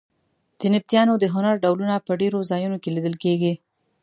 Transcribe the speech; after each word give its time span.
د 0.59 0.61
نبطیانو 0.73 1.13
د 1.19 1.25
هنر 1.33 1.55
ډولونه 1.63 1.95
په 2.05 2.11
ډېرو 2.21 2.39
ځایونو 2.51 2.77
کې 2.83 2.89
لیدل 2.95 3.15
کېږي. 3.23 3.53